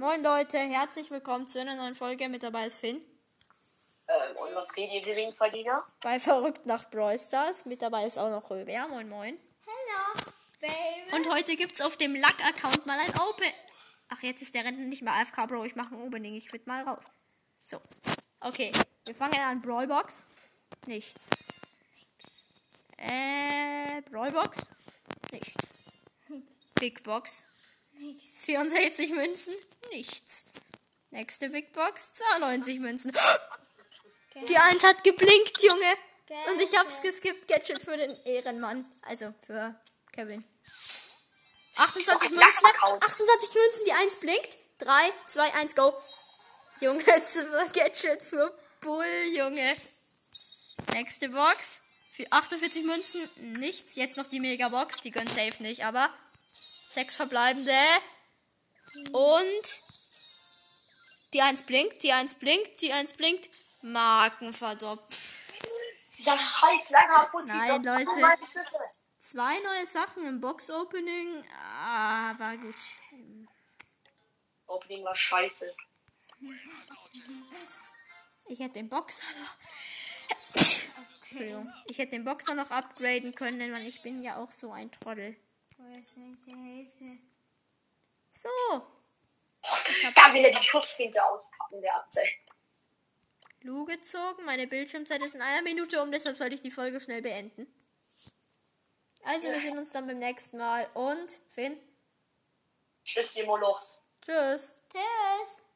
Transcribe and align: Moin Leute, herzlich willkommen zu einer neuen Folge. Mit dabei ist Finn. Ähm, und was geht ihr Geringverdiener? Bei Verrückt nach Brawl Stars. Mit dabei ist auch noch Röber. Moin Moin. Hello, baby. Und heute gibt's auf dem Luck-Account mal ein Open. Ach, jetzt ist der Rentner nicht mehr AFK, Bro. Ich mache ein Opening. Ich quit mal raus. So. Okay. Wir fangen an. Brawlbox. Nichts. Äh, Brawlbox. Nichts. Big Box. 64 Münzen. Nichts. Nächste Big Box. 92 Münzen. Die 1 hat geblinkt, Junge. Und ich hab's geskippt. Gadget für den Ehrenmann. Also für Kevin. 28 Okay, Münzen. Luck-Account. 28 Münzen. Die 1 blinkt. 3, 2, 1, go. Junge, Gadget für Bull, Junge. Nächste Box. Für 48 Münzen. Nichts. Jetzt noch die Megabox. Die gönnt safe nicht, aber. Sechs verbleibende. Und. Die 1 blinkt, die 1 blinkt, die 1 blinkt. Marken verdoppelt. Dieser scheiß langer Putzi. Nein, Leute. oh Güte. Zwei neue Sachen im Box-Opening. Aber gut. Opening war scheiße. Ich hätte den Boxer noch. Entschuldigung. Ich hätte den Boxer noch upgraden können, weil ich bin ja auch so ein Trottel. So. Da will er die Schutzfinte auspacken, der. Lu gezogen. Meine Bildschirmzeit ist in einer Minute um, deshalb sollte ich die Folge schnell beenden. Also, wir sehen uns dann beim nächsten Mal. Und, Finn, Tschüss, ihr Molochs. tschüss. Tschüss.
Moin 0.00 0.22
Leute, 0.22 0.58
herzlich 0.58 1.10
willkommen 1.10 1.48
zu 1.48 1.60
einer 1.60 1.74
neuen 1.74 1.96
Folge. 1.96 2.28
Mit 2.28 2.44
dabei 2.44 2.66
ist 2.66 2.76
Finn. 2.76 3.02
Ähm, 4.06 4.36
und 4.36 4.54
was 4.54 4.72
geht 4.72 4.92
ihr 4.92 5.02
Geringverdiener? 5.02 5.84
Bei 6.00 6.20
Verrückt 6.20 6.64
nach 6.66 6.88
Brawl 6.88 7.18
Stars. 7.18 7.64
Mit 7.64 7.82
dabei 7.82 8.06
ist 8.06 8.16
auch 8.16 8.30
noch 8.30 8.48
Röber. 8.48 8.86
Moin 8.86 9.08
Moin. 9.08 9.36
Hello, 9.66 10.32
baby. 10.60 11.16
Und 11.16 11.28
heute 11.34 11.56
gibt's 11.56 11.80
auf 11.80 11.96
dem 11.96 12.14
Luck-Account 12.14 12.86
mal 12.86 12.96
ein 12.96 13.10
Open. 13.10 13.52
Ach, 14.08 14.22
jetzt 14.22 14.40
ist 14.40 14.54
der 14.54 14.64
Rentner 14.64 14.84
nicht 14.84 15.02
mehr 15.02 15.14
AFK, 15.14 15.48
Bro. 15.48 15.64
Ich 15.64 15.74
mache 15.74 15.96
ein 15.96 16.00
Opening. 16.00 16.36
Ich 16.36 16.48
quit 16.48 16.68
mal 16.68 16.84
raus. 16.84 17.06
So. 17.64 17.80
Okay. 18.38 18.70
Wir 19.04 19.16
fangen 19.16 19.40
an. 19.40 19.60
Brawlbox. 19.60 20.14
Nichts. 20.86 21.20
Äh, 22.98 24.00
Brawlbox. 24.02 24.58
Nichts. 25.32 25.66
Big 26.76 27.02
Box. 27.02 27.44
64 28.44 29.10
Münzen. 29.10 29.54
Nichts. 29.90 30.46
Nächste 31.10 31.48
Big 31.50 31.72
Box. 31.72 32.12
92 32.14 32.80
Münzen. 32.80 33.12
Die 34.48 34.56
1 34.56 34.84
hat 34.84 35.02
geblinkt, 35.04 35.62
Junge. 35.62 35.94
Und 36.52 36.60
ich 36.60 36.76
hab's 36.76 37.00
geskippt. 37.00 37.48
Gadget 37.48 37.82
für 37.82 37.96
den 37.96 38.14
Ehrenmann. 38.24 38.84
Also 39.02 39.34
für 39.46 39.74
Kevin. 40.12 40.44
28 41.76 42.14
Okay, 42.14 42.28
Münzen. 42.28 42.64
Luck-Account. 42.64 43.04
28 43.04 43.54
Münzen. 43.54 43.80
Die 43.86 43.92
1 43.92 44.16
blinkt. 44.16 44.58
3, 44.80 45.12
2, 45.26 45.54
1, 45.54 45.74
go. 45.74 45.94
Junge, 46.80 47.04
Gadget 47.72 48.22
für 48.22 48.56
Bull, 48.80 49.24
Junge. 49.34 49.76
Nächste 50.92 51.30
Box. 51.30 51.78
Für 52.14 52.30
48 52.30 52.84
Münzen. 52.84 53.28
Nichts. 53.58 53.96
Jetzt 53.96 54.16
noch 54.16 54.28
die 54.28 54.40
Megabox. 54.40 54.98
Die 54.98 55.10
gönnt 55.10 55.30
safe 55.30 55.62
nicht, 55.62 55.84
aber. 55.84 56.10
Sechs 56.88 57.16
verbleibende. 57.16 57.78
Und. 59.12 59.80
Die 61.34 61.42
1 61.42 61.64
blinkt, 61.64 62.02
die 62.02 62.12
1 62.12 62.36
blinkt, 62.36 62.80
die 62.80 62.92
1 62.92 63.14
blinkt. 63.14 63.50
Marken 63.82 64.52
verdoppelt. 64.54 65.18
Dieser 66.16 66.38
scheiß 66.38 66.90
langer 66.90 67.28
Putzi. 67.30 67.56
Nein, 67.56 67.84
Leute. 67.84 68.06
oh 68.08 68.14
Güte. 68.14 68.66
Zwei 69.20 69.60
neue 69.60 69.86
Sachen 69.86 70.26
im 70.26 70.40
Box-Opening. 70.40 71.44
Aber 71.52 72.56
gut. 72.56 72.74
Opening 74.66 75.04
war 75.04 75.14
scheiße. 75.14 75.76
Ich 78.46 78.58
hätte 78.60 78.74
den 78.74 78.88
Boxer 78.88 79.26
noch. 79.38 80.62
Entschuldigung. 81.20 81.72
Ich 81.86 81.98
hätte 81.98 82.12
den 82.12 82.24
Boxer 82.24 82.54
noch 82.54 82.70
upgraden 82.70 83.34
können, 83.34 83.72
weil 83.72 83.86
ich 83.86 84.02
bin 84.02 84.22
ja 84.22 84.38
auch 84.38 84.50
so 84.50 84.72
ein 84.72 84.90
Trottel. 84.90 85.36
So. 88.30 88.48
Da 90.14 90.32
will 90.34 90.44
er 90.44 90.52
die 90.52 90.62
Schutzfinte 90.62 91.22
auspacken, 91.24 91.80
der. 91.80 92.06
Lu 93.62 93.84
gezogen. 93.84 94.44
Meine 94.44 94.66
Bildschirmzeit 94.66 95.24
ist 95.24 95.34
in 95.34 95.42
einer 95.42 95.62
Minute 95.62 96.00
um, 96.02 96.12
deshalb 96.12 96.36
sollte 96.36 96.54
ich 96.54 96.62
die 96.62 96.70
Folge 96.70 97.00
schnell 97.00 97.22
beenden. 97.22 97.66
Also, 99.24 99.50
wir 99.50 99.60
sehen 99.60 99.76
uns 99.76 99.90
dann 99.90 100.06
beim 100.06 100.18
nächsten 100.18 100.58
Mal. 100.58 100.88
Und, 100.94 101.40
Finn, 101.48 101.76
Tschüss, 103.04 103.36
ihr 103.36 103.46
Molochs. 103.46 104.04
tschüss. 104.22 104.74
Tschüss. 104.90 105.67